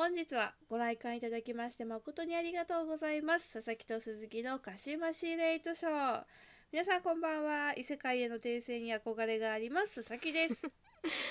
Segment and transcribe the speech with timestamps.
[0.00, 3.52] 本日はご来館いただきまして誠にありがとうございます。
[3.52, 6.22] 佐々木と鈴木のカシマシレイトショー。
[6.72, 7.74] 皆さんこんばんは。
[7.76, 9.96] 異世界への転生に憧れがあります。
[9.96, 10.66] 佐々木です。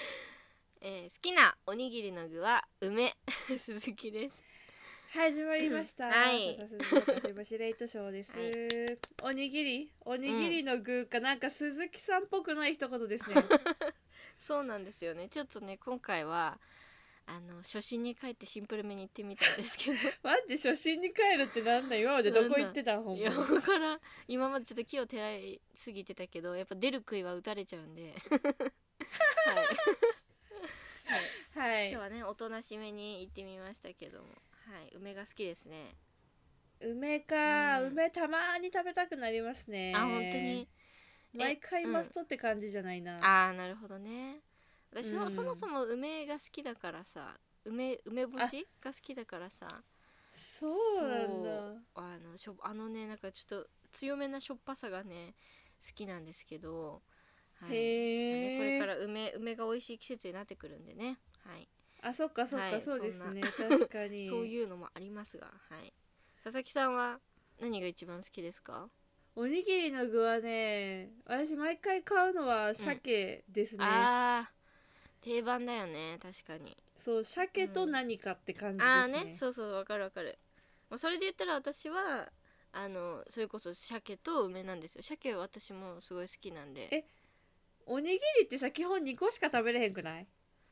[0.81, 3.17] えー好きなおにぎりの具は梅。
[3.57, 4.39] 鈴木です。
[5.13, 6.59] 始まりました、 はい。
[7.25, 8.37] シマシレイトショーです、
[9.23, 9.91] はおにぎり？
[10.01, 13.35] おにぎりの具か、なんか鈴木さんっぽくない一言ですね。
[14.37, 15.27] そうなんですよね。
[15.27, 16.59] ちょっとね今回は
[17.31, 19.97] あの初心に帰ってシンプルめに言ってみたんですけど。
[20.23, 21.95] マジ初心に帰るってなんだ？
[21.95, 22.97] 今までどこ行ってた？
[22.97, 28.15] んほんいやまだから今までちょっと木を照らいすぎてたけどやっぱ出る杭は打たれちゃうんで。
[31.53, 31.91] はい、はい。
[31.91, 34.27] 今日はねおとなしめに行ってみましたけども。
[34.65, 34.91] はい。
[34.95, 35.95] 梅が好きですね。
[36.81, 37.87] 梅か、うん。
[37.89, 39.93] 梅たまに食べたくなりますね。
[39.95, 40.67] あ本当に。
[41.31, 44.41] 毎回マストって感じじゃないな、ああなるほどね
[44.91, 49.83] 私も、うんそもそも梅が好きだからさ梅梅干しが好きだからさ
[50.31, 51.49] そうなんだ。
[51.59, 55.33] そうあのしょあのねなんかちょっと強めなしょっぱさがね
[55.85, 57.01] 好きなんですけど、
[57.59, 57.71] はい。
[57.71, 61.67] ねこれから梅梅が美味しい季節になってくるんでね、はい。
[62.01, 63.43] あそっかそっか、はいそうですね。
[63.43, 64.25] そ確かに。
[64.29, 65.93] そういうのもありますが、はい、
[66.43, 67.19] 佐々木さんは
[67.59, 68.89] 何が一番好きですか、
[69.35, 74.58] おにぎりの具はね私毎回買うのは鮭ですね、あー
[75.21, 76.75] 定番だよね確かに。
[76.97, 80.37] そう鮭と何かって感じですね,、ああねそうそうわかるわかる、
[80.89, 82.29] まあ、それで言ったら私は
[82.73, 85.03] あのそれこそ鮭と梅なんですよ。
[85.03, 86.89] 鮭は私もすごい好きなんで。
[86.91, 87.05] え
[87.85, 90.27] おにぎりってさ基本2個しか食べれへんくない？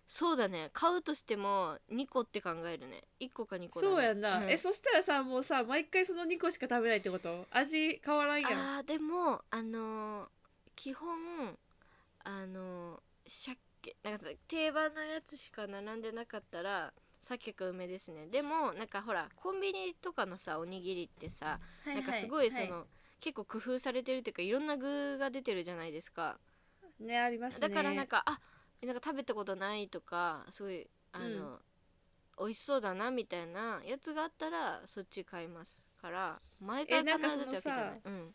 [0.07, 0.69] そうだね。
[0.73, 3.03] 買うとしても2個って考えるね。
[3.19, 4.49] 1個か2個だ、ね、そうやんな、うん。
[4.51, 7.45] えそしたらさもうさ毎回その2個しか食べないってこと？
[7.51, 8.75] 味変わらんやん。
[8.77, 10.27] あーでもあのー
[10.75, 11.57] 基本
[12.23, 13.57] あのー鮭
[14.03, 18.27] なんかさ定番のやつしか並んでなかったら鮭か梅ですね。
[18.27, 22.85] でもなんかほらコンビニとかのさおにぎりってさなんかすごいその、
[23.19, 26.37] 結構工夫されてるっていうかいろんな具が出てるじゃないですか。
[26.99, 27.59] ねありますね。
[27.59, 28.39] だからなんかあ
[28.85, 31.59] なんか食べたことないとかすごいあの、
[32.39, 38.01] 美味しそうだなみたいなやつがあったらそっち買いますから毎回必ずってわけじゃない。
[38.05, 38.33] うん。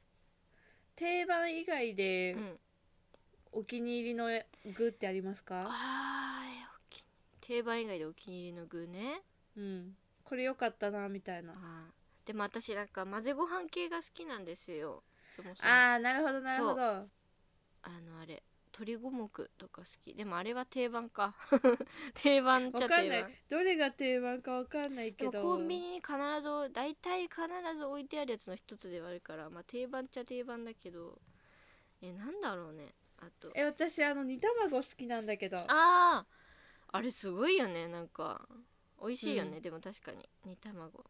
[0.95, 2.61] 定番以外でうん
[3.53, 4.29] お気に入りの
[4.77, 6.13] 具ってありますか、あ
[7.43, 9.21] 定番以外でお気に入りの具ね。
[9.57, 9.97] うん。
[10.25, 11.53] これ良かったなみたいな。
[11.53, 12.27] あー。
[12.27, 15.03] でも私なんか混ぜご飯系が好きなんですよ。
[15.37, 15.69] そもそも。
[15.69, 16.83] あーなるほどなるほど。
[16.83, 17.09] あ
[18.01, 18.43] のあれ
[18.73, 20.15] 鶏五目とか好き。
[20.15, 21.35] でもあれは定番か。
[22.15, 23.19] 定番っちゃわかんない。
[23.19, 25.43] 定番どれが定番かわかんないけど。
[25.43, 27.39] コンビニに必ず大体必
[27.77, 31.21] ず置いてあるやつの一つではあるからまあ定番っちゃ定番だけど。
[32.01, 33.51] えなんだろうねあと。
[33.55, 35.59] え私あの煮卵好きなんだけど。
[35.59, 36.27] ああ
[36.89, 38.47] あれすごいよねなんか。
[39.01, 39.63] 美味しいよね、うん。
[39.63, 40.29] でも確かに。
[40.45, 41.05] 煮卵。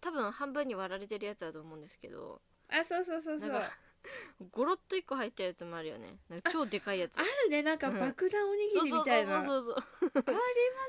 [0.00, 2.40] 多分半分に割られてるやつだと思うんですけど。
[2.68, 3.62] あそうそうそうそう。
[4.52, 6.18] ゴロッと1個入ったやつもあるよね。
[6.52, 7.18] 超でかいやつ。
[7.18, 8.00] るねなんかうん。
[8.00, 9.38] 爆弾おにぎそうそうりみたいな。
[9.38, 10.30] ありそうそうそうま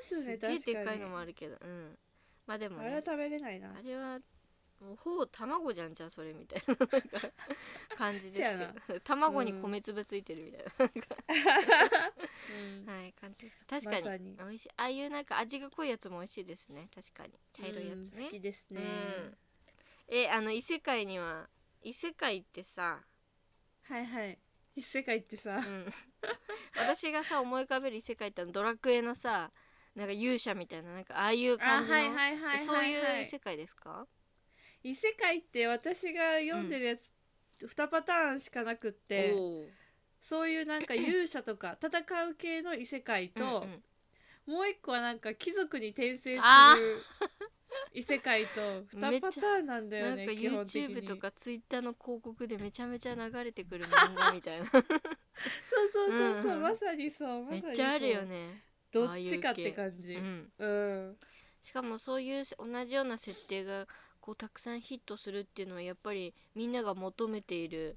[0.02, 1.58] すね すげえ確かにでかいのもあるけど。
[1.60, 1.98] うん。
[2.46, 2.88] まあでもね。
[2.88, 3.76] あれは食べれないな。
[3.76, 4.20] あれは
[4.80, 6.76] もうほぼ卵じゃんじゃあそれみたいな
[7.98, 8.58] 感じです
[8.88, 9.00] けど。
[9.02, 10.86] 卵に米粒ついてるみたいな、
[12.50, 12.86] うん。
[12.88, 14.36] はい感じです確かに,、まさに。
[14.38, 14.70] 美味しい。
[14.78, 16.90] ああいうなんか味が濃いやつも美味しいですね。
[16.94, 17.34] 確かに。
[17.54, 18.82] 茶色いやつうんね好きですね。
[18.82, 19.38] うん。
[20.10, 21.50] えあの異世界には
[21.82, 23.04] 異世界ってさ、
[23.84, 24.38] はいはい。
[24.76, 25.56] 異世界ってさ。
[25.56, 25.92] うん、
[26.76, 29.52] 私がさ思い浮かべる異世界ってドラクエのさ
[29.96, 33.24] なんか勇者みたいななんかああいうあ感じの、はいはいそういうはい。
[33.24, 34.08] 異世界ですか？
[34.88, 37.12] 異世界って私が読んでるやつ、
[37.62, 39.36] 2パターンしかなくって
[40.22, 42.00] そういうなんか勇者とか 戦
[42.30, 43.84] う系の異世界と、うんうん。
[44.56, 46.76] もう一個はなんか貴族に転生するあ
[47.94, 50.96] 異世界と2めっちゃパターンなんだよね基本的に。
[50.96, 54.66] YouTube とか Twitter の広告でめちゃめちゃ流れてくる漫画みたいな。
[54.68, 56.62] そうそうそうそう、うん。
[56.62, 57.44] まさにそう。
[57.44, 60.16] まさにそうめっちゃあるよね、どっちかって感じ。
[60.16, 61.18] うん、うん。
[61.62, 63.86] しかもそういう同じような設定が
[64.28, 67.96] こうたくさんヒットするっていうのはやっぱりみんなが求めている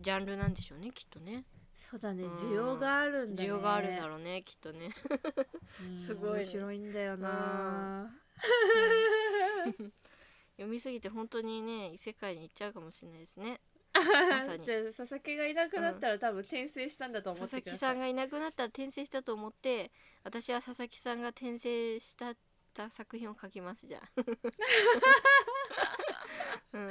[0.00, 1.44] ジャンルなんでしょうねきっとね。
[1.76, 2.24] そうだね。
[2.24, 2.32] うん。
[2.32, 3.48] 需要があるんだね。
[3.48, 4.90] 需要があるんだろうねきっとね。
[5.88, 6.36] うん すごいね。
[6.38, 8.12] 面白いんだよな。
[10.56, 13.60] 読みすぎて本当にね異世界に行っちゃうかもしれないですね。
[13.94, 19.92] じゃあ佐々木がいなくなったら、多分転生したんだと思佐々木ってくださいさんがいなくなったら転生したと思って
[20.24, 22.34] 私は佐々木さんが転生した
[22.70, 24.02] た作品を書きますじゃあ、
[26.72, 26.90] うん、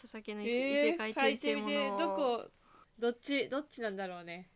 [0.00, 1.98] 佐々木の異世界転生ものを。
[1.98, 2.50] どこ？
[2.98, 3.48] どっち？
[3.48, 4.50] どっちなんだろうね。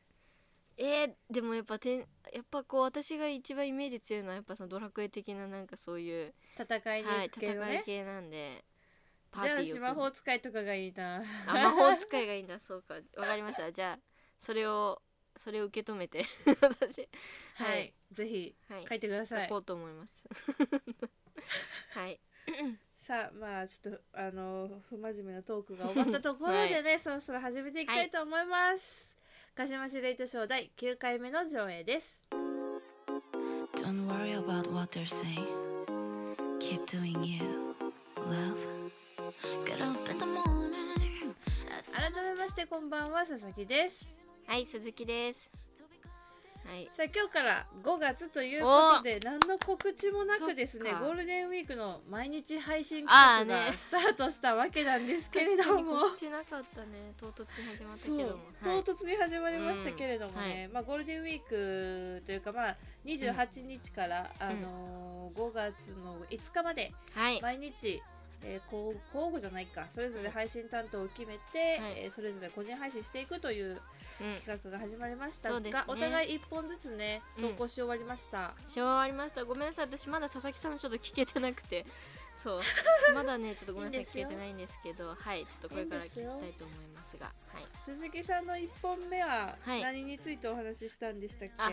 [0.76, 2.06] えー、でもやっぱてんや
[2.40, 8.64] っぱこう私が一番イメージ強いのはやっぱそのドラクエ的ななんかそういう、戦いにはい、戦い系なんで
[9.30, 9.78] パじゃあーティーよく。
[9.78, 11.22] 私魔法使いとかがいいな。
[11.46, 12.58] あ魔法使いがいいんだ。
[12.58, 12.94] そうか。
[13.16, 13.70] わかりました。
[13.72, 13.98] じゃあ
[14.38, 15.00] それを
[15.36, 16.24] それを受け止めて
[16.60, 17.08] 私。
[17.54, 18.86] は、はいいぜひはい。
[18.88, 19.48] 書いてください。
[19.48, 20.24] 書こうと思います。
[21.98, 22.20] はい。
[23.00, 29.14] さあまあちょっとあの不真面目なトークが終わったところでね、そろそろ始めていきたいと思います、
[29.54, 32.22] 鹿島市レイトショー第9回目の上映です。
[33.74, 35.44] Don't worry about what they're saying.
[36.60, 37.74] Keep doing you,
[38.16, 38.56] love.
[39.66, 41.34] Get up in the morning.
[41.92, 44.06] 改めましてこんばんは佐々木です。
[44.46, 45.50] はい鈴木です
[46.66, 46.88] はい。
[46.96, 56.00] さあ今日から5月ということで何の告知もなくですねゴールデンウィークの毎日配信企画がスタートしたわけなんですけれども。
[56.00, 60.74] 告知なかったね唐突に始まったけども唐突に始まりましたけれどもね、うん。
[60.74, 65.72] まあ、ゴールデンウィークというか、まあ、28日から、あのー5月
[66.04, 66.92] の5日まで
[67.42, 68.00] 毎日、
[68.42, 69.86] えー、交交互じゃないか。
[69.90, 72.04] それぞれ配信担当を決めて、はい。
[72.04, 73.78] えーそれぞれ個人配信していくといううん
[74.18, 75.50] 企画が始まりました。
[75.50, 75.82] が、そうですね。
[75.88, 77.50] お互い1本ずつねうん。
[77.50, 79.44] 投稿し終わりました、し終わりました。
[79.44, 79.86] ごめんなさい。
[79.86, 81.84] 私まだ佐々木さんのちょっと聞けてなくて。
[82.36, 82.62] そう。
[83.14, 84.04] まだねちょっとごめんなさい。
[84.04, 85.14] 聞けてないんですけど。
[85.14, 85.46] はい。
[85.46, 87.26] ちょっとこれから聞きたいと思いますが。
[87.26, 87.66] はい。
[87.84, 89.82] 鈴木さんの1本目ははい。
[89.82, 91.72] 何についてお話ししたんでしたっけ、あ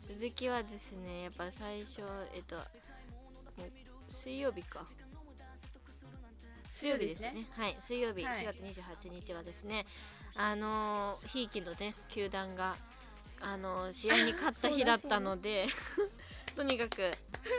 [0.00, 2.02] 鈴木はですねやっぱ最初
[2.34, 4.86] えっともう水曜日か
[6.76, 7.46] 水曜日ですね。
[7.52, 7.76] はい。
[7.80, 8.44] 水曜日はい。
[8.44, 9.86] 4月28日はですね、
[10.36, 12.76] あのーひいきのね球団が
[13.40, 15.66] あのー試合に勝った日だったので
[16.54, 17.10] とにかく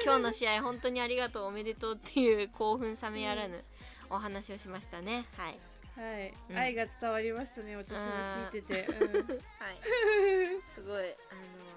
[0.03, 3.63] 今日の試合本当にありがとうおめでとうっていう興奮冷めやらぬ
[4.09, 5.25] お話をしましたね。
[5.37, 5.59] はい。
[5.95, 6.57] はい、うん。
[6.57, 9.27] 愛が伝わりましたね私も聞いてて、うん。
[9.27, 9.79] はい。
[10.73, 11.76] すごいあの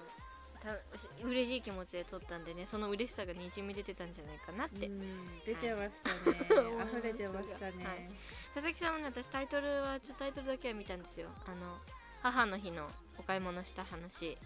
[0.63, 0.77] た
[1.25, 5.01] 嬉しい気持ちで撮ったんでねその嬉しさがにじみ出てたんじゃないかなって、うん
[5.45, 8.11] 出てましたね、は い溢れてましたね、はい
[8.53, 11.29] 佐々木さんもね私タイトルはちょっとタイトルだけは見たんですよ。
[11.45, 11.77] あの
[12.21, 12.85] 母の日の
[13.17, 14.37] お買い物した話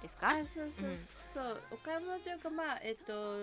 [0.00, 0.28] ですか？
[0.30, 0.96] あそうそう
[1.34, 3.34] そう、お買い物というかまあえっと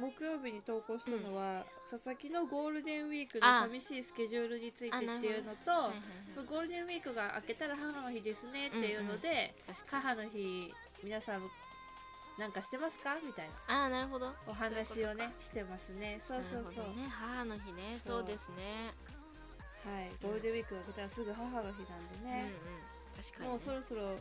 [0.00, 3.62] 木曜日に投稿したのは、佐々木のゴールデンウィークのあ。
[3.64, 5.08] 寂しいスケジュールについてってい
[5.38, 6.02] うのと、はいはいはい
[6.34, 10.02] そうゴールデンウィークが明けたら母の日ですねっていうので、確かに。
[10.02, 11.50] 母の日皆さん
[12.38, 13.16] なんかしてますか？
[13.24, 13.82] みたいな。
[13.82, 14.32] ああなるほど。
[14.46, 16.20] お話をねしてますね。
[16.26, 17.08] そうそうそう、ね。
[17.10, 17.98] 母の日ね。
[18.00, 18.24] そう。
[18.24, 18.94] ですね。
[19.84, 20.10] はい。
[20.22, 21.74] ゴールデンウィークが明けたらすぐ母の日なんで
[22.24, 23.22] ね、うんうん。
[23.22, 24.18] 確かに、ね、もうそろそろ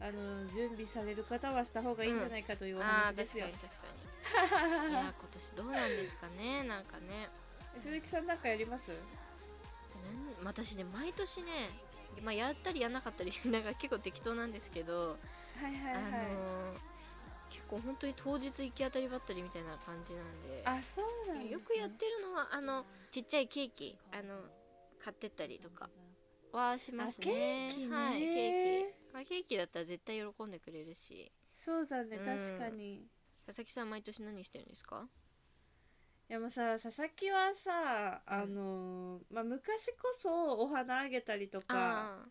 [0.00, 3.46] あの準備される方はした方がいいんじゃないかというお話ですよ。
[3.46, 4.90] 確かに、確かに。
[4.90, 6.62] いや今年どうなんですかね？
[6.62, 7.28] なんかね。
[7.78, 8.92] 鈴木さんなんかやります？
[10.44, 11.50] 私ね毎年ね
[12.22, 15.18] まあやったりやんなかったりなんか結構適当なんですけど
[15.60, 16.78] はいはいはい、あのー
[17.50, 20.62] 結構本当に当日行き当たりばったりみたいな感じなんで。
[20.64, 21.50] あそうなんね。
[21.50, 24.40] よくやってるのはあのちっちゃいケーキあの
[25.02, 25.90] 買ってったりとか
[26.52, 27.70] はしますね。
[27.70, 27.94] あケーキね。
[27.94, 31.30] はいケーキ、まあ、ケーキだったら絶対喜んでくれるし。
[31.62, 32.24] そうだねうん。
[32.24, 33.08] 確かに、い
[33.46, 35.06] 佐々木さん毎年何してるんですか？
[36.28, 42.28] やもうさ佐々木はさあのーまあ昔こそお花あげたりとか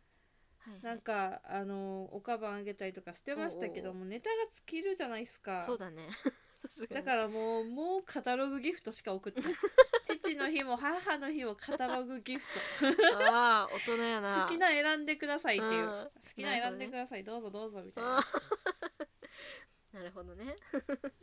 [0.68, 5.64] はい、はないんかあのーおかばんあげたりとかしてましたけどもネタが尽きるじゃないですか。
[5.66, 6.08] そうだね。
[6.62, 7.06] さすがに。
[7.06, 9.54] だからもうもうカタログギフトしか送ってない。
[10.04, 12.46] 父の日も母の日もカタログギフ
[12.80, 13.32] ト。
[13.32, 14.44] ああ大人やな。
[14.44, 15.72] 好きな選んでくださいっていう。
[15.72, 15.88] うん。
[15.88, 18.20] 好きな選んでください、どうぞどうぞみたいな。
[19.94, 20.56] なるほどね。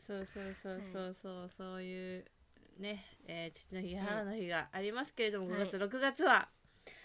[0.06, 1.82] そうそうそうそうそうそう。
[1.82, 2.24] いう
[2.78, 5.62] ね、えー父の日母の日がありますけれども、はい。
[5.62, 6.48] 5月6月は、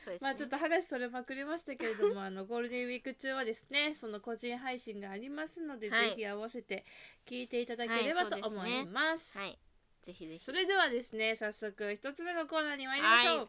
[0.03, 0.29] そうですね。
[0.29, 6.09] まあちょっと話それまくりましたけれども あのゴールデンウィーク中はですねその個人配信がありますので、はい。
[6.09, 6.85] ぜひ合わせて
[7.25, 9.37] 聞いていただければはいと思います。
[9.37, 9.57] はい
[10.01, 10.45] ぜひぜひ。
[10.45, 13.47] それではですね早速一つ目のコーナーに参りましょう、はい。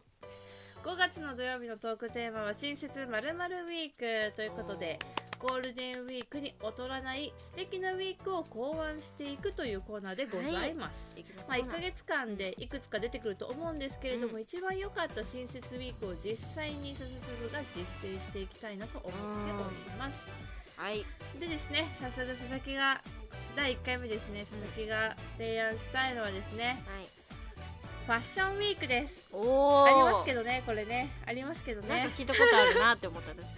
[0.83, 4.97] 5月の土曜日のトークテーマは新設まるウィークということで
[5.41, 11.15] ゴールデンウィークに劣らない素敵なウィークを考案していくというコーナーでございます、
[11.47, 14.41] まあ、1ヶ月間でいくつか出てくると思うんですけれども、うん。
[14.41, 20.51] 一番良かった新設ウィークを実際にすずすずが実践していきたいなと思っております。
[20.77, 21.05] はい。
[21.39, 23.01] でですね早速佐々木が
[23.55, 27.05] 第1回目ですね佐々木が提案したいのはですね、はい。
[27.05, 29.29] ファッションウィークです。
[29.31, 31.09] おおありますけどねこれね。
[31.25, 32.09] ありますけどね。
[32.17, 33.47] 聞いたことあるなって思った確か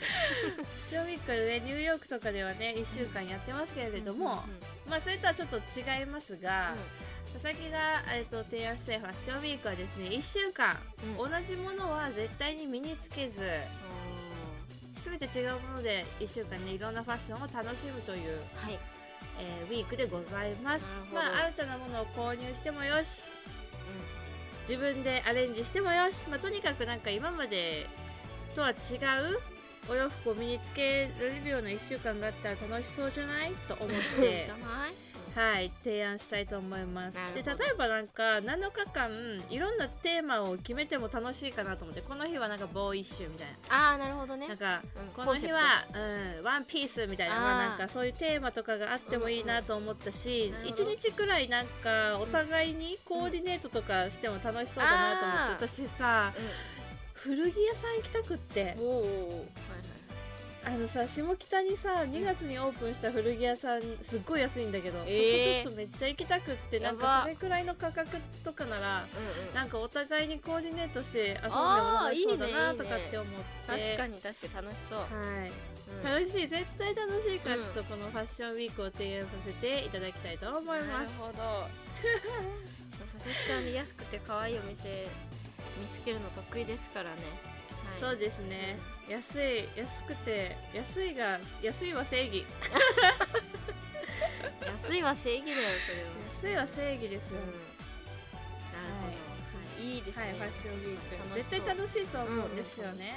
[0.56, 4.40] ファッションウィークねニューヨークとかではね1週間やってますけれにども、うんうん
[4.90, 7.42] まあそれとはちょっと違いますが、うん。
[7.42, 10.78] 佐々木が、えー、と提案したいファッションウィークはですね1週間、
[11.18, 11.32] うん。
[11.32, 13.42] 同じものは絶対に身につけず
[15.04, 18.80] 全て違うもので1週間ねいろんなファッションを楽しむという、はい、
[19.40, 20.86] えーウィークでございます。
[21.14, 23.34] まあ新たなものを購入してもよし
[24.68, 27.86] 自分でアレンジしてもよし、まあ、とにかくなんか今まで
[28.56, 28.76] とは違う
[29.90, 33.52] お洋服を身につけられるような1週間があったら楽しそうじゃない？
[33.68, 34.46] と思っ、て。
[34.46, 34.94] じゃない、
[35.36, 37.16] はい提案したいと思います。
[37.34, 39.10] で例えばなんか7日間
[39.50, 44.48] いろんなテーマを決めても楽しいかなと思ってこの日はなんかボーイッシュみたいああなるほどね。
[44.48, 45.86] ななんかうんこの日は、
[46.38, 56.32] うん、ワンピースみたいなまあなんかそういうテーマとかがあってもいいなと思ったし、うんうん一日くらいなんかお互いにコーディネートとかしても楽しそうだなと思って、私さ
[57.14, 58.76] 古着屋さん行きたくって。
[58.78, 59.46] うん、おお
[60.66, 65.64] あのさ下北にさ2月にオープンした古着屋さんすっごい安いんだけど、えー。
[65.64, 69.56] そこちょっとめっちゃ行きたくってなんかそれくらいの価格とかならうんうん。
[69.56, 73.44] なんかお互いにコーディネートして遊んでもあー楽しそうだいいねいいねなとかって思って。
[73.68, 75.06] 確かに確かに楽しそう、は
[75.46, 75.52] い。
[75.52, 76.24] うん。
[76.24, 81.68] 楽しい絶対楽しいからうんちょっとこのファッションウィークを提案させていただきたいと思いなるますほど。
[83.04, 85.08] 佐々木さんに安くて可愛いお店
[85.80, 87.18] 見つけるの得意ですからね、
[87.94, 88.78] はい、そうですね。
[89.08, 92.46] 安い安くて安いが安いは正義。
[94.66, 96.10] 安いは正義だよそれは。
[96.34, 97.60] 安いは正義ですよ、うん、なる
[98.98, 100.98] ほど、はい、いいですね、はいファッションウィー
[101.30, 101.36] ク。
[101.36, 103.14] 絶対楽しいと思うんですよね、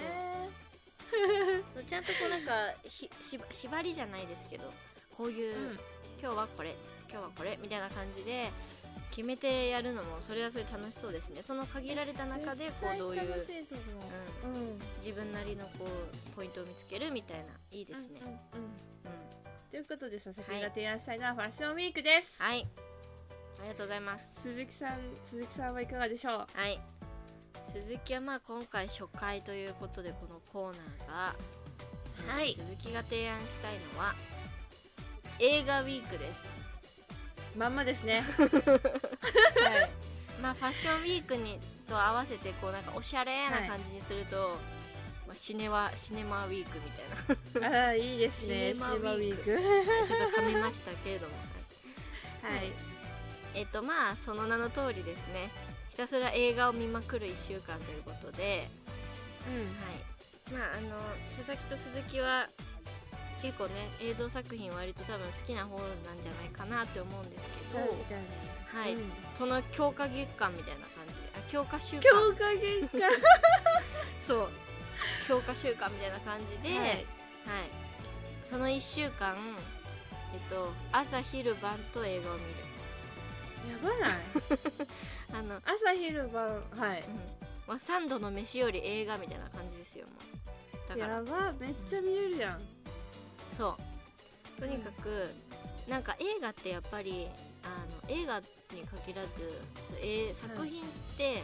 [1.75, 4.73] そうちゃんとこうなんかひし縛りじゃないですけど
[5.17, 5.81] こういう、うん。
[6.21, 6.75] 今日はこれ
[7.11, 8.51] 今日はこれみたいな感じで
[9.17, 11.41] 決めてやるのもそれはそれ楽しそうですね。
[11.43, 13.23] その限られた中でこうどういう、
[15.03, 18.21] 自分なりのこうポイントを見つけるみたいないいですね、
[19.71, 22.69] ということで佐々木が提案したいのはファッションウィークです、はい。
[23.59, 24.37] ありがとうございます。
[24.43, 24.99] 鈴木さん
[25.31, 26.33] 鈴木さんはいかがでしょう？
[26.33, 26.79] はい。
[27.73, 31.35] 鈴木はまあ今回初回ということでこのコーナーが、
[32.35, 32.55] はい。
[32.55, 34.15] 鈴木が提案したいのは
[35.41, 36.66] 映画ウィークです
[37.57, 38.23] まんまですね。
[38.37, 38.49] はい、
[40.43, 41.59] まあファッションウィークに
[41.89, 44.59] と合わせてこうなんかおしゃれな感じにすると、
[45.27, 47.79] まあ、シネワシネマウィークみたいな。
[47.79, 48.75] ああいいですね。
[48.75, 49.45] シネマウィーク。
[49.45, 51.35] ちょっと噛みましたけれども、
[52.43, 52.57] はい。
[52.57, 52.73] はい。
[53.55, 55.51] えっとまあその名の通りですね。
[55.91, 58.69] ひたすら映画を見まくる1週間ということで、
[59.45, 60.53] はい。
[60.53, 61.01] まああの
[61.37, 62.49] 佐々木と鈴木は
[63.43, 65.89] 結構ね映像作品割と多分好きな方なん
[66.23, 68.95] じゃないかなって思うんですけど、はい。
[68.95, 69.13] うん。
[69.39, 71.15] その強化月間みたいな感じ。
[71.15, 72.03] であ強化週間。
[72.03, 73.11] 強化月間。
[74.27, 74.49] そう。
[75.29, 76.97] 強化週間みたいな感じで、ははい。
[76.97, 77.05] い
[78.43, 79.37] その1週間
[80.33, 82.51] えっと朝昼晩と映画を見る。
[83.71, 84.19] やばない。
[85.33, 87.05] あの、うん朝昼晩はい。
[87.67, 90.13] まあ、3度の飯より映画みたいな感じですよも
[90.87, 90.89] う。
[90.89, 91.15] だから。
[91.17, 92.63] やばめっちゃ見れるやん
[93.57, 93.77] そ
[94.59, 94.61] う。
[94.61, 95.31] とにかく、
[95.89, 97.29] なんか映画ってやっぱり
[97.63, 98.45] あの映画に
[99.05, 100.87] 限らずそうえー作品っ
[101.17, 101.43] て、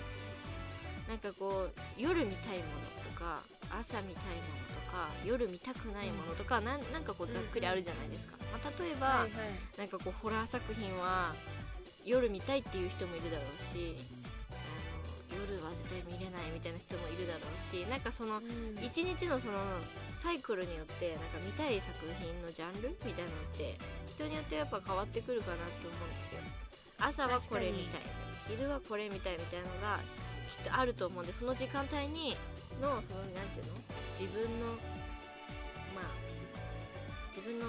[1.09, 3.40] なんかこう夜見たいものとか
[3.71, 9.31] 朝見たいものとか夜見たくないものとか、なんなんかこうざっくりあるじゃないですか、まあ、例えば、はいはい。
[9.78, 11.33] なんかこうホラー作品は
[12.04, 13.97] 夜見たいっていう人もいるだろうし
[17.38, 18.76] だろうしなんかそのうん。
[18.84, 19.58] 一日のその
[20.16, 23.78] サイクルによってなんか見たい作品のジャンルみたいなのって
[24.14, 26.40] 人によってやっぱ変わってくるかなと思うんですよ。
[26.98, 28.00] 朝はこれ見たい
[28.48, 29.98] 昼はこれ見たいみたいなのが
[30.62, 32.36] きっとあると思うんでその時間帯に
[32.80, 33.74] のそのなんていうの？
[34.20, 34.66] 自分の
[35.96, 36.14] まあ
[37.34, 37.66] 自分の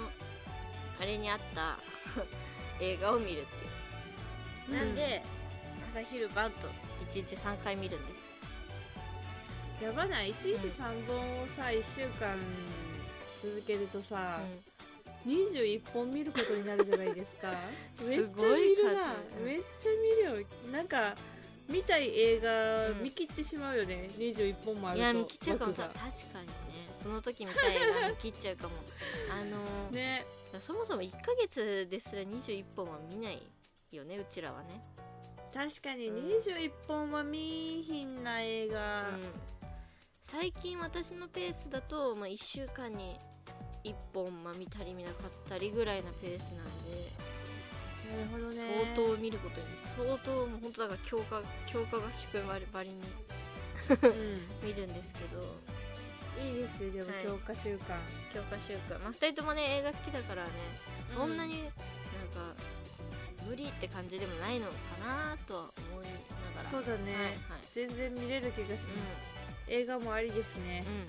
[1.00, 1.78] あれに合った
[2.80, 3.84] 映画を見るっていう。
[4.72, 5.22] なんで、
[5.90, 6.68] 朝昼晩と
[7.12, 8.33] 1日3回見るんです
[9.82, 12.36] やばない？1日3本をさ1週間
[13.42, 14.40] 続けるとさ、
[15.26, 17.52] 21本見ることになるじゃないですか。
[18.06, 19.44] めっちゃすごい見るな数。
[19.44, 20.46] めっちゃ見るよ。
[20.72, 21.14] なんか
[21.68, 25.04] 見たい映画うん見切ってしまうよね、21本もあると。
[25.04, 25.74] いや見切っちゃうかも。
[25.74, 26.52] さ枠確かにね。
[26.92, 28.74] その時見たい映画見切っちゃうかも。
[29.30, 30.26] あのね。
[30.60, 33.42] そもそも1ヶ月ですら21本は見ない
[33.90, 34.80] よねうちらはね、
[35.52, 36.08] 確かに。
[36.08, 39.22] うん21本は見ひんな映画、うん、
[40.24, 43.18] 最近私のペースだと、まあ、1週間に
[43.84, 47.12] 1本、まあ、見たり見なかったりぐらいなペースなんで
[48.16, 48.94] なるほどね。
[48.96, 49.66] 相当見ることに
[49.96, 52.96] 相当もう本当だから強化強化合宿ばりばりに
[54.64, 55.42] 見るんですけど。
[55.42, 57.24] うん、いいですよでもはい。
[57.24, 57.78] 強化習慣、
[58.32, 60.50] 強化週間まあ2人ともね映画好きだからね
[61.14, 61.76] そんなになんか
[63.48, 64.72] 無理って感じでもないのか
[65.04, 66.10] なとは思いな
[66.56, 66.70] がら。
[66.70, 67.34] そうだね、はいはい。
[67.72, 68.84] 全然見れる気がします、
[69.68, 71.06] 映画もありですね、うん。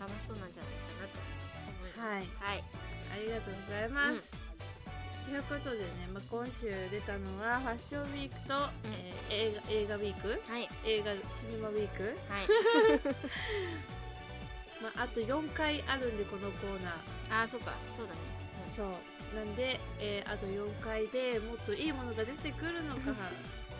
[0.00, 1.18] 楽しそうなんじゃないかなと
[1.78, 2.00] 思います。
[2.00, 2.28] はい。
[2.38, 2.64] はい、あ
[3.16, 4.22] りがとうございます、
[5.26, 8.54] ということでね、まあ、今週出たのはファッションウィークと、
[8.90, 10.28] えー映画映画ウィーク？
[10.50, 10.68] はい。
[10.86, 11.18] 映画シ
[11.52, 12.12] ネマウィーク、はい。
[14.80, 16.94] まあ、あと4回あるんでこのコーナー。
[17.42, 17.74] あーそうか。
[17.96, 18.20] そうだね、
[18.74, 18.86] そう
[19.34, 23.12] なんで、えーあと4回でもっといいものが出てくるのか。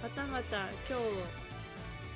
[0.02, 0.56] またまた
[0.88, 1.04] 今日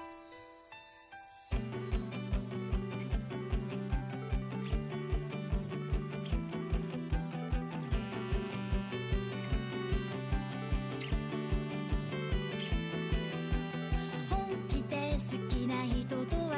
[15.80, 16.49] な人と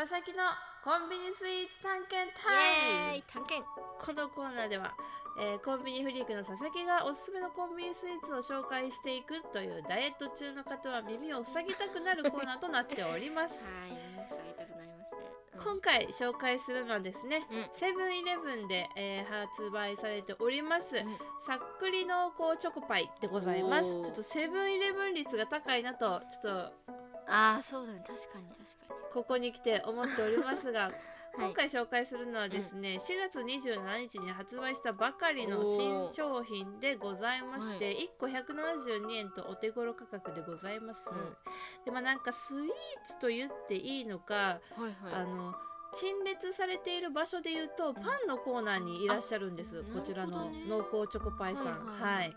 [0.00, 0.48] 佐々木の
[0.80, 3.68] コンビニスイーツ探検イタイム探検。
[4.00, 4.96] このコーナーでは、
[5.36, 13.60] えーコンビニフリークの佐々木がおすすめのコンビニスイーツを紹介していくというダイエット中の方は耳を塞ぎたくなるコーナーとなっております。
[13.60, 21.12] はい耳塞ぎたくなりますね、うん今回紹介するのはですねうんセブンイレブンで、えー発売されております、うん
[21.46, 26.99] さっくり濃厚チョコパイでございますちょっとセブンイレブン率が高いなとちょっと
[27.30, 28.02] ああそうだね。
[28.06, 30.94] 確かに確かここに来て思っておりますがに
[31.38, 41.36] 今回紹介するのはですね、4月27日に発売したばかりの新商品でございまして、1個172円とお手頃価格でございます、うん。
[41.84, 42.68] でまあなんかスイー
[43.06, 45.14] ツと言っていいのか、はいはい。
[45.14, 45.54] あの
[45.92, 51.66] 陳列されている場所で言うとパンのコーナーにいらっしゃるんです、あこちらの濃厚チョコパイさん。
[51.66, 52.16] はいははい。
[52.16, 52.36] はい。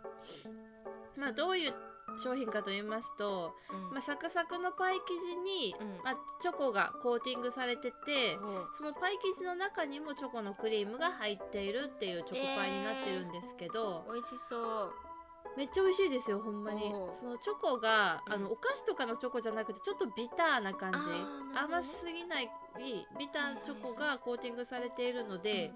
[1.15, 1.73] まあどういう
[2.19, 3.91] 商品かと言いますと、うん。
[3.91, 5.87] まあ、サクサクのパイ生地に、うん。
[6.03, 8.37] まあ、チョコがコーティングされてて、
[8.77, 14.93] そのパイ生地の中にもチョコのクリームが入っているっていうチョコパイになってるんですけど、美味しそう。
[15.55, 16.91] めっちゃ美味しいですよほんまに。
[17.11, 18.43] そのチョコが、あうん。
[18.43, 20.97] のお菓子とかのチョコじゃなくてちょっとビターな感じ。
[21.55, 22.49] 甘すぎない
[23.19, 25.71] ビターチョコがコーティングされているので、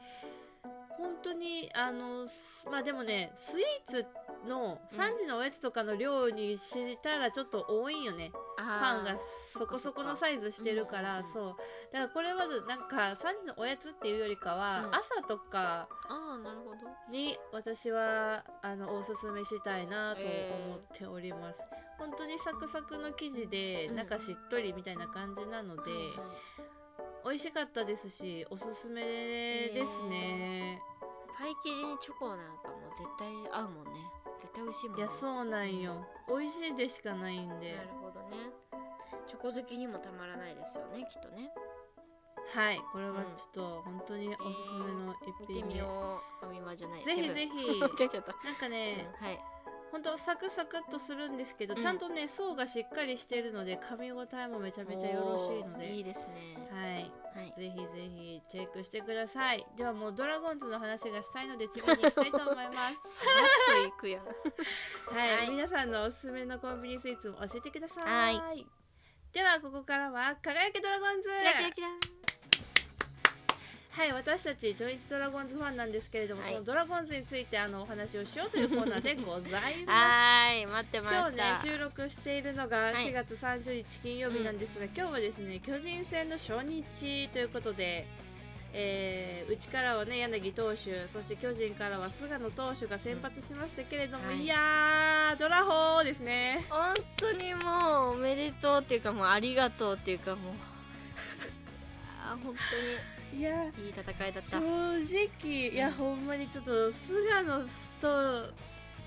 [0.98, 4.06] 本当にあのすまあでもねスイーツ
[4.48, 9.18] の3時のおやつとかの量にしたらちょっと多いんよね、パンが
[9.52, 11.34] そこそこのサイズしてるからうんうんうん。
[11.34, 11.56] そう。
[11.94, 14.96] だからこれはなんか3時のおやつっていうよりかは、うん。
[14.96, 15.88] 朝とか
[17.12, 21.60] に私はあのおすすめしたいなと思っております、
[22.00, 23.96] 本当にサクサクの生地でうん。
[23.96, 25.92] 中しっとりみたいな感じなので、
[27.26, 30.82] 美味しかったですしおすすめですね。
[31.38, 33.92] パイ生地にチョコなんかも絶対合うもんね。
[34.26, 34.27] 絶
[34.58, 35.04] 対美味しいもんね。
[35.04, 36.08] いやそうなんよ。
[36.28, 37.76] 美味しいでしかないんで。
[37.76, 38.50] なるほどね。
[39.28, 41.52] チョコ好きにもたまらないですよねきっとね。
[42.54, 42.80] はい。
[42.92, 43.24] これはうん。
[43.36, 46.46] ちょっと本当におすすめの一見て品で、みよう。
[46.46, 47.04] ファミマじゃない。
[47.04, 47.80] ぜひぜひ。
[47.80, 49.40] なんかね、うんはい
[49.92, 51.82] ほんとサクサクっとするんですけど、うん。
[51.82, 55.86] ちゃんとね層がしっかりしてるので噛み応えもめちゃめちゃよろしいので。
[55.86, 56.58] おーいいですね。
[56.72, 57.12] はい。
[57.36, 57.54] はい。
[57.56, 59.66] ぜひぜひチェックしてください。
[59.76, 62.70] ではもうドラゴンズの話がしたいので次に行きたいと思います。
[62.70, 62.80] さ
[63.72, 64.26] らっといくやん。
[65.16, 65.50] はい、はい。
[65.50, 68.36] 皆さんのおすすめのコンビニスイーツも教えてください。
[68.36, 68.56] は
[69.34, 71.30] ではここからは輝けドラゴンズ。
[71.30, 72.17] キラキラキラ
[73.98, 76.52] はい私たちジョイチドラゴンズファンなんですけれども、はい。
[76.52, 79.86] そのドラゴンズについてあのお話をしようというコーナーでございます。
[79.88, 82.94] はーい待ってま今日ね収録しているのがい。
[82.94, 88.06] 4月30日金曜日なんですが、今日はですね巨人戦の初日ということで
[88.72, 94.44] えーうちからはね柳投手そして巨人からは菅野投手が先発しましたけれども、うんはい。
[94.44, 96.64] い、やードラホーですね。
[96.70, 100.54] 本当にもうおめでとうっていうかもうありがとうっていうかもう
[102.24, 104.44] あー本当にいい戦いだった。
[104.44, 107.62] 正直いやほんまにちょっと菅野
[108.02, 108.54] と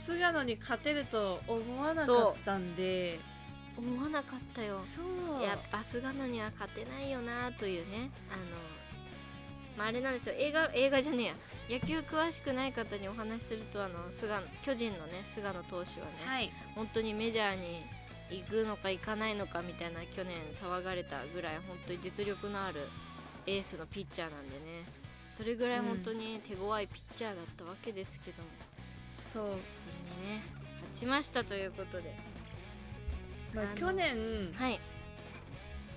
[0.04, 3.18] 菅野に勝てると思わなかったんで。
[3.76, 4.80] 思わなかったよ。
[4.94, 5.42] そう。
[5.42, 8.10] やっぱ菅野には勝てないよなというね。
[8.30, 8.42] あの
[9.78, 10.34] まああれなんですよ。
[10.36, 11.22] 映画映画じゃね
[11.70, 11.80] えや。
[11.80, 16.52] 野球詳しくない方にお話しするとあの菅野巨人のね菅野投手はね、はい。
[16.74, 17.82] 本当にメジャーに
[18.30, 22.88] 行くのか行かないのかみたいな去年騒がれたぐらい本当に実力のある
[23.50, 24.84] エースのピッチャーなんでね。
[25.36, 28.48] それぐらい本当に手強いピッチャーだったわけですけども、
[29.32, 29.54] そう、それ
[30.28, 30.42] にね
[30.92, 32.14] 勝ちましたということで。
[33.54, 34.78] まあ去年はい。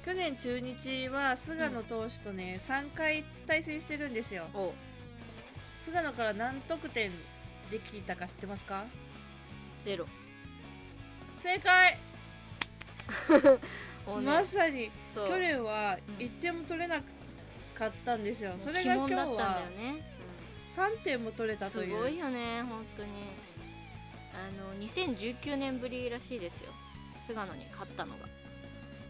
[0.06, 4.46] 去年中日は菅野投手とね、3回対戦してるんですよ。
[4.54, 4.74] お。
[5.86, 7.12] 菅野から何得点
[7.70, 8.86] できたか知ってますか？
[9.82, 10.08] ゼロ。
[11.42, 12.00] 正解！
[14.24, 14.90] まさに。
[15.14, 16.16] 去年はうん。
[16.16, 17.02] 1点も取れな
[17.74, 19.30] かったんですよ、それが今日はよ
[19.78, 20.04] ね、
[20.76, 21.98] 3点も取れたという。
[22.00, 23.10] ごいよね本当に。
[24.34, 26.72] あの2019年ぶりらしいですよ。
[27.26, 28.26] 菅野に勝ったのが。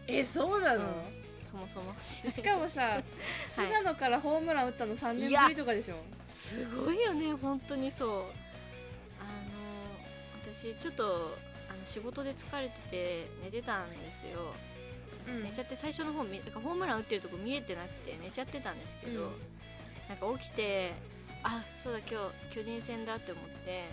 [0.06, 1.24] えそうなの、うん。
[1.42, 1.94] そもそも。
[2.00, 3.00] しかもさ
[3.48, 5.96] 菅野からホームラン打ったの3年ぶりとかでしょ？
[6.28, 8.10] すごいよね本当にそう。
[8.10, 8.28] あの
[10.52, 11.38] 私ちょっと
[11.70, 14.54] あの仕事で疲れてて寝てたんですよ、
[15.28, 15.42] うん。
[15.44, 19.30] 寝ちゃって最初の方見だからホームラン打ってるとこ見えてなくて寝ちゃってたんですけど、うん。
[20.08, 20.92] なんか起きて
[21.42, 22.08] あそうだ今
[22.50, 23.84] 日巨人戦だって思って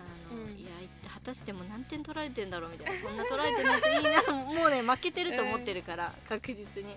[0.00, 0.50] あの、うん。
[0.52, 0.70] いや
[1.12, 6.96] 果たしても何点取られてんだろうみたいなそんな取られてないといいな もうね負けてると思ってるから、確実に。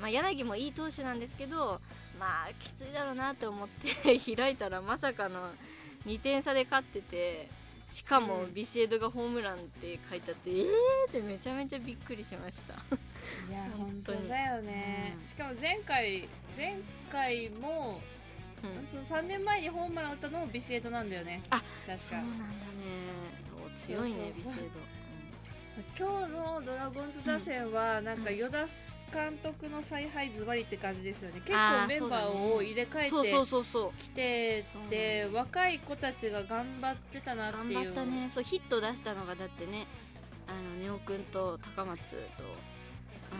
[0.00, 1.80] まあ、柳もいい投手なんですけど
[2.18, 5.50] まあきついだろうなと思って 開いたらまさかの
[6.06, 7.48] 2点差で勝ってて
[7.90, 8.54] しかもうん。
[8.54, 10.66] ビシエドがホームランって書いてあって、えー
[11.08, 12.74] ってめちゃめちゃびっくりしました。
[12.74, 12.76] い
[13.52, 14.18] や 本当に。
[14.18, 15.28] 本当だよね、うん。
[15.28, 16.76] しかも前回前
[17.10, 18.00] 回も、
[18.62, 18.88] うん。
[19.04, 21.42] そう3年前にホームラン打ったのもビシエドなんだよね。
[21.50, 21.96] あ確か。
[21.96, 22.50] そうなんだね。
[23.66, 24.68] お強いねビシエド。
[25.98, 28.36] 今日のドラゴンズ打線はなんかうん。
[28.36, 28.66] 与田
[29.12, 31.40] 監督の采配ズバリって感じですよね。
[31.44, 33.10] 結構メンバーを入れ替えて
[34.02, 37.74] きてそうて若い子たちが頑張ってたなっていう。
[37.74, 38.30] 頑張ったね。
[38.30, 39.86] そうヒット出したのがだってね
[40.46, 42.16] あのネオくんと高松と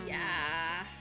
[0.07, 0.19] いや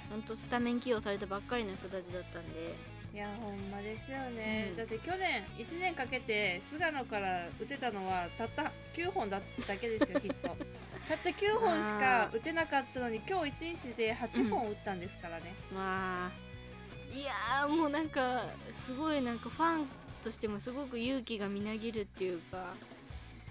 [0.09, 2.59] ほんとスタメン起用されたばっかりの人たちだったんで。
[2.59, 4.77] ーいやほんまですよね、うん。
[4.77, 10.49] だって去年1年かけて菅野から打てたのはたった9本だっただけですよヒット
[11.07, 16.49] たった9本しか打てなかったのに今日1日で8本打ったんですからね、まあ
[17.11, 19.87] いやーもうなんかすごいなんかファン
[20.23, 22.75] としてもすごく勇気がみなぎるっていうか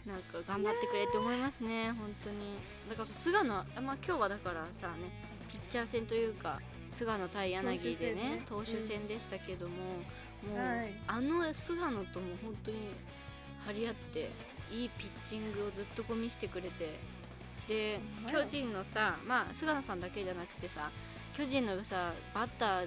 [0.06, 2.36] なんか頑張ってくれって思いますね本当に。
[2.88, 5.10] だから菅野あまあ今日はだからさね
[5.48, 6.60] ピッチャー戦というか
[6.90, 10.92] 菅野対柳でね投手戦でしたけども、もう、はい。
[11.06, 12.78] あの菅野とも本当に
[13.66, 14.30] 張り合って
[14.70, 16.98] いいピッチングをずっとこう見せてくれて
[17.66, 20.90] で巨人のさまあ菅野さんだけじゃなくてさ
[21.36, 22.86] 巨人のさバッターあの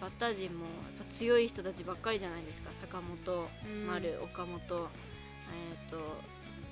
[0.00, 2.70] バッター陣もやっぱ強い人たちばっかりじゃないですか。
[2.80, 3.86] 坂本、うん。
[3.86, 5.96] 丸岡本えっ、と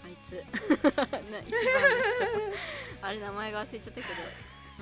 [0.04, 0.32] あいつ。
[1.30, 1.82] な一番
[3.02, 4.06] あれ名前が忘れちゃったけど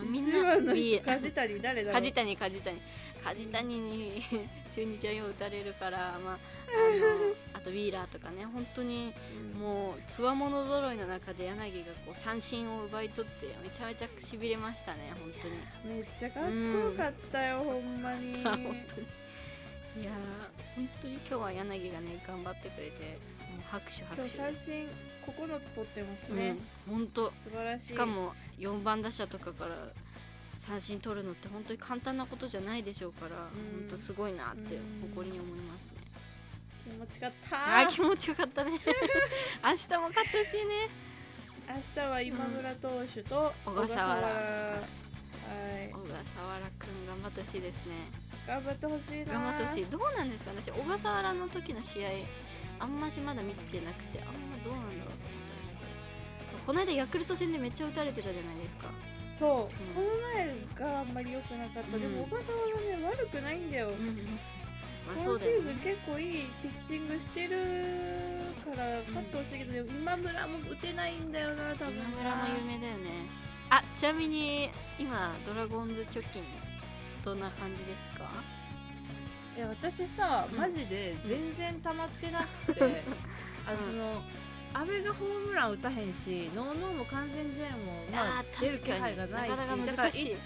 [0.05, 2.01] みんな梶谷誰だろう？
[2.01, 2.81] 梶谷梶谷。
[3.25, 4.23] 梶谷に
[4.71, 9.13] 中日はよう打たれるから、まあ、あの あとウィーラーとかね本当に
[9.55, 9.61] うん。
[9.61, 15.95] もうつわもの揃いの中で柳がこう三振を奪い取ってめちゃめちゃしびれましたね本当に。
[15.97, 18.35] めっちゃかっこよかったよ、ほんまに。
[18.45, 18.55] 本
[18.95, 19.07] 当に。
[20.01, 23.19] いやー本当に今日は柳がね頑張ってくれて
[23.51, 24.89] もう拍手拍今日手三振
[25.33, 26.57] 9つ取ってますね、
[26.89, 26.95] うん。
[26.95, 27.27] 本当。
[27.45, 27.87] 素晴らしい。
[27.89, 29.75] しかも4番打者とかから
[30.57, 33.39] 三振取るのって本当に簡単なことじゃないでしょうから、ん。
[33.39, 33.49] 本
[33.91, 35.09] 当すごいなってうん。
[35.15, 35.97] 誇りに思いますね、
[36.85, 38.73] 気持ちかっあたー気持ちよかったね。
[38.79, 40.89] 明日も勝ってほしいね。
[41.69, 44.27] 明日は今村投手と小笠原。
[44.27, 44.81] は
[45.87, 45.91] い。
[45.93, 47.95] 小笠原くん頑張ってほしいですね。
[48.47, 49.33] 頑張ってほしいな。
[49.35, 49.87] 頑張ってほしい。
[49.87, 52.09] どうなんですか私小笠原の時の試合
[52.81, 54.48] あんましまだ見てなくてあん
[56.69, 58.89] この間ヤクルト戦でめっちゃ打たれてたじゃないですか。
[59.39, 59.95] そう、ん。
[59.97, 60.07] この
[60.77, 62.03] 前があんまり良くなかった、うん。
[62.03, 63.93] でも小笠原ね悪くないんだよ、
[65.07, 67.57] まあ今シーズン結構いいピッチングしてる
[68.69, 71.95] から勝ってほしいけど、でも今村も打てないんだよな多分。
[71.95, 73.31] 今村も有名だよね。
[73.71, 74.69] あちなみに
[75.01, 76.43] 今ドラゴンズ貯金
[77.25, 78.29] どんな感じですか？
[79.57, 80.59] いや私さうん。
[80.59, 82.83] マジで全然溜まってなくて、
[83.65, 84.23] あその
[84.75, 90.39] 阿部がホームラン打たへんしノーノーも完全試合もまあー出る気配がないしなかなだか難しい、いうん。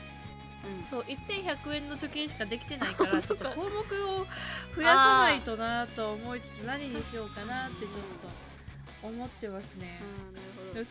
[0.89, 4.27] そう1点100円の貯金しかできてないから ちょっと項目を
[4.75, 7.93] 増やさないとなと思いつつ何にしようかなってちょっ
[9.03, 10.01] と思ってますね。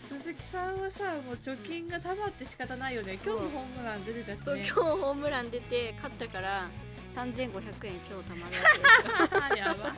[0.08, 3.18] 鈴木さんはさもう貯金が溜まって仕方ないよね。
[3.24, 3.38] そう。
[3.38, 4.44] 今日もホームラン出てたしね。
[4.44, 6.70] そう今日ホームラン出て勝ったから
[7.12, 9.68] 3500円今日貯まるわけですよ。
[9.68, 9.84] やば。
[9.86, 9.94] は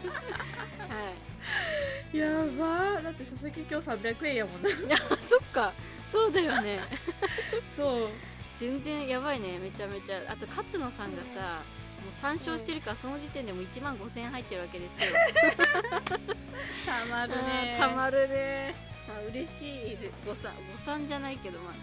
[2.13, 2.17] い。
[2.17, 3.01] やば。
[3.01, 4.69] だって佐々木今日300円やもんな。
[4.69, 5.73] いやそっか。
[6.05, 6.79] そうだよね。
[7.75, 8.09] そう。
[8.57, 9.57] 全然やばいね。
[9.59, 10.21] めちゃめちゃ。
[10.27, 11.61] あと勝野さんがさ
[12.03, 15.07] もう3勝してるからその時点でもう1万5000円入ってるわけですよ。
[16.85, 17.77] たまるね。
[17.79, 18.93] たまるね。
[19.09, 21.73] あ嬉しいで誤算誤算じゃないけどまあ、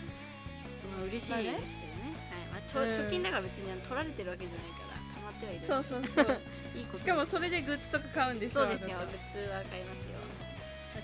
[0.96, 1.60] まあ、嬉しいですけどね、
[2.30, 2.46] はい。
[2.52, 4.89] まあ、貯金だから別に取られてるわけじゃないから
[5.40, 5.66] ってはいる。
[5.66, 6.40] そうそうそう。
[6.76, 8.62] いいしかもそれでグッズとか買うんでしょ。
[8.62, 8.98] そうですよ。
[8.98, 9.18] あなた。
[9.18, 10.20] 普通は買いますよ。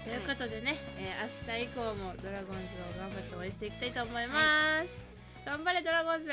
[0.04, 2.62] ということでね、えー明日以降もドラゴンズ
[2.96, 5.12] を頑張って応援していきたいと思います、
[5.44, 6.30] 頑張れドラゴンズ。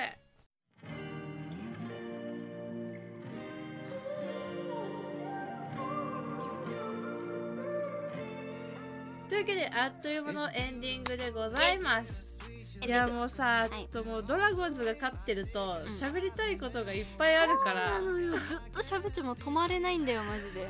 [9.27, 12.32] というわけであっという間のエンディングでございます
[12.81, 13.69] いやもうさ、い。
[13.69, 15.83] ちょっともうドラゴンズが勝ってるとん。
[15.99, 17.99] 喋、りたいことがいっぱいあるから。
[18.01, 20.67] ずっと喋っても止まれないんだよマジで。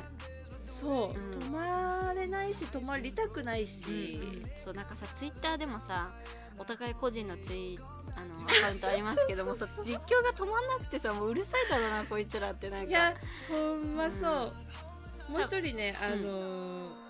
[0.80, 1.38] そう、うん。
[1.38, 4.20] 止まれないし止まりたくないし、
[4.56, 6.10] そうなんかさツイッターでもさ
[6.58, 7.78] お互い個人のツイ
[8.16, 12.88] あのアカウントありますけど もさ実況が止まんなくてさもううるさいだろうなこいつらってなんか。
[12.88, 13.14] いや
[13.50, 17.03] ほんまそう、もう一人ねあのー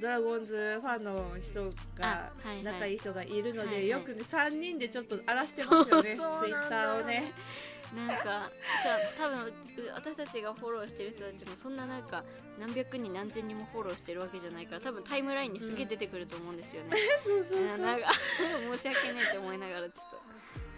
[0.00, 2.30] ドラゴンズファンの人が
[2.64, 6.18] 仲いい人がいるので、よくね3人でちょっと荒らしてますよねツイ
[6.52, 7.32] ッターをね。
[7.94, 8.48] なんかさ
[9.18, 9.52] 多分う
[9.94, 12.24] 私たちがフォローしてる人たちもそんななんか
[12.58, 17.74] 何百人何千人もフォローしてるわけじゃないから多分タイムラインにすげえ出てくると思うんですよね、 そうそうそう。
[17.74, 18.08] あなんか
[18.76, 20.16] 申し訳ないって思いながらちょっと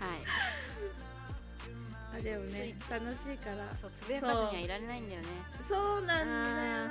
[0.05, 0.19] はい。
[2.19, 3.77] あでもね楽しいから。
[3.81, 5.29] そうつぶやかずにはいられないんだよね。
[5.69, 6.89] そうなんだよ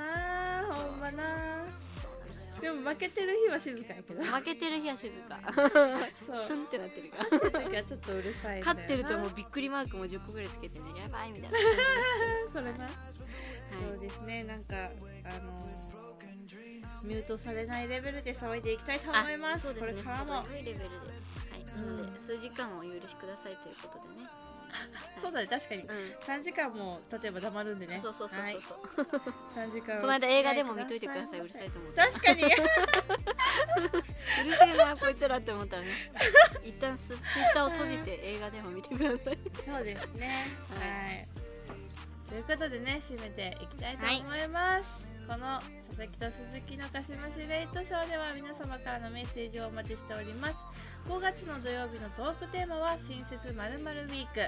[0.68, 1.83] なほんまな
[2.60, 4.22] でも負けてる日は静かやけど。
[4.22, 5.38] 負けてる日は静か。
[6.46, 7.30] スンってなってるから。
[7.30, 10.86] 勝ってる時はちょっとうるさい勝ってるともうびっくりマークも10個ぐらいつけてね。
[11.00, 11.58] やばいみたいな。
[12.52, 12.84] それな。
[12.84, 12.90] は
[13.92, 14.44] そうですね。
[14.44, 14.88] なんかあ
[15.44, 15.84] のー
[17.04, 19.66] ミュートされないレベルで騒いでいきたいと思います。
[19.66, 20.02] そうですね。
[20.02, 20.40] これからも。
[20.40, 20.84] 程よいレベルで。
[20.84, 21.96] はい、うん。
[21.98, 24.28] なので数時間をお許しくださいということでね
[25.20, 25.82] そうだね確かに。
[25.82, 25.86] う
[26.20, 27.98] 3時間も例えば黙るんでね。
[27.98, 28.78] んそうそうそうはいそう、
[29.56, 29.96] 3時間。
[29.96, 31.40] をその間映画でも見といてください。
[31.40, 32.44] うるさいと思って確かに。
[32.44, 32.52] うる
[34.58, 35.88] せえなこいつらって思ったらね
[36.64, 39.38] 一旦ツツイッターを閉じて映画でも見てください。
[39.64, 40.48] そうですね。
[40.70, 41.44] ははい。
[42.34, 45.60] ということでね締めていきたいと思います、この
[45.94, 50.54] 佐々木と鈴木のかしましレイトショーでは皆様からのメッセージをお待ちしております
[51.06, 54.40] 5月の土曜日のトークテーマは新設まるウィーク。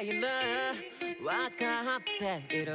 [0.05, 0.21] いる。
[1.23, 2.75] 分かっている。